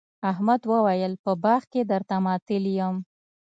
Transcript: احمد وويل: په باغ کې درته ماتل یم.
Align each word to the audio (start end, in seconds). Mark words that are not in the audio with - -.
احمد 0.31 0.61
وويل: 0.71 1.13
په 1.23 1.31
باغ 1.43 1.61
کې 1.71 1.81
درته 1.91 2.15
ماتل 2.25 2.63
یم. 2.77 2.95